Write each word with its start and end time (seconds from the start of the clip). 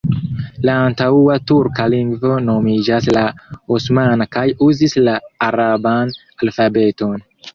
La 0.67 0.75
antaŭa 0.85 1.35
turka 1.51 1.85
lingvo 1.93 2.31
nomiĝas 2.45 3.09
la 3.17 3.25
osmana 3.77 4.29
kaj 4.37 4.45
uzis 4.69 4.97
la 5.09 5.15
araban 5.51 6.17
alfabeton. 6.47 7.25